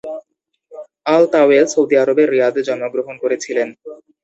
আল-তাওয়েল 1.05 1.65
Saudi 1.73 1.95
আরবের 1.97 2.27
রিয়াদে 2.31 2.61
জন্মগ্রহণ 2.67 3.15
করেছিলেন। 3.23 3.67